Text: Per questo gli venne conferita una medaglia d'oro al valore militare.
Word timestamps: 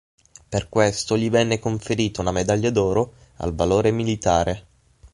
Per 0.49 0.67
questo 0.67 1.15
gli 1.15 1.29
venne 1.29 1.59
conferita 1.59 2.21
una 2.21 2.31
medaglia 2.31 2.71
d'oro 2.71 3.13
al 3.35 3.53
valore 3.53 3.91
militare. 3.91 4.65